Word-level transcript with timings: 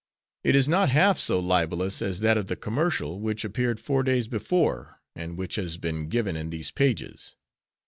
It 0.43 0.55
is 0.55 0.67
not 0.67 0.89
half 0.89 1.19
so 1.19 1.39
libelous 1.39 2.01
as 2.01 2.21
that 2.21 2.35
of 2.35 2.47
the 2.47 2.55
Commercial 2.55 3.19
which 3.19 3.45
appeared 3.45 3.79
four 3.79 4.01
days 4.01 4.27
before, 4.27 4.99
and 5.15 5.37
which 5.37 5.57
has 5.57 5.77
been 5.77 6.07
given 6.09 6.35
in 6.35 6.49
these 6.49 6.71
pages. 6.71 7.35